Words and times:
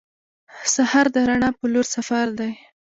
سهار 0.73 1.05
د 1.15 1.17
رڼا 1.29 1.49
په 1.59 1.65
لور 1.73 1.85
سفر 1.95 2.27
دی. 2.39 2.51